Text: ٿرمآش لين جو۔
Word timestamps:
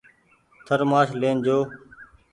ٿرمآش 0.65 1.07
لين 1.21 1.37
جو۔ 1.45 1.57